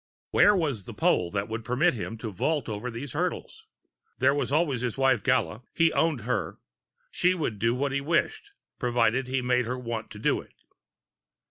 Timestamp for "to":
2.17-2.31, 10.09-10.17